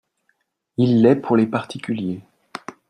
Il 0.77 1.03
l’est 1.03 1.17
pour 1.17 1.37
les 1.37 1.45
particuliers 1.45 2.21